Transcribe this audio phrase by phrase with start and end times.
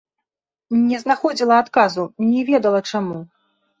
[0.87, 3.19] Не знаходзіла адказу, не ведала чаму.